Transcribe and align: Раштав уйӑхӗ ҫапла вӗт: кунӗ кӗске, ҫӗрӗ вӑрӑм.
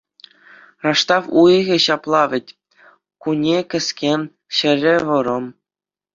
Раштав 0.85 1.23
уйӑхӗ 1.41 1.77
ҫапла 1.85 2.21
вӗт: 2.31 2.47
кунӗ 3.27 3.57
кӗске, 3.75 4.13
ҫӗрӗ 4.57 4.95
вӑрӑм. 5.13 5.45